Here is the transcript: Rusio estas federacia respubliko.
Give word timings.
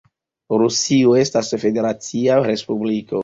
Rusio 0.61 1.11
estas 1.25 1.53
federacia 1.65 2.39
respubliko. 2.49 3.17